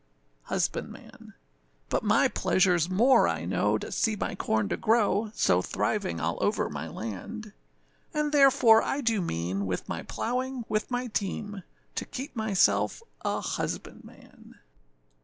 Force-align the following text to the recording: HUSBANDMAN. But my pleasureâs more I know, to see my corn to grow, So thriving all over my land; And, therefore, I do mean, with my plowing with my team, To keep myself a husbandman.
HUSBANDMAN. 0.45 1.35
But 1.89 2.01
my 2.01 2.27
pleasureâs 2.27 2.89
more 2.89 3.27
I 3.27 3.45
know, 3.45 3.77
to 3.77 3.91
see 3.91 4.15
my 4.15 4.33
corn 4.33 4.67
to 4.69 4.75
grow, 4.75 5.29
So 5.35 5.61
thriving 5.61 6.19
all 6.19 6.39
over 6.41 6.71
my 6.71 6.87
land; 6.87 7.53
And, 8.11 8.31
therefore, 8.31 8.81
I 8.81 9.01
do 9.01 9.21
mean, 9.21 9.67
with 9.67 9.87
my 9.87 10.01
plowing 10.01 10.65
with 10.67 10.89
my 10.89 11.05
team, 11.05 11.61
To 11.93 12.05
keep 12.05 12.35
myself 12.35 13.03
a 13.23 13.41
husbandman. 13.41 14.55